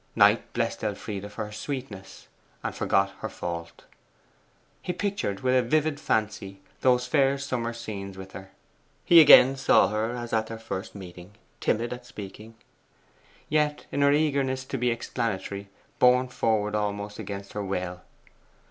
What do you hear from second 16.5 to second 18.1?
almost against her will.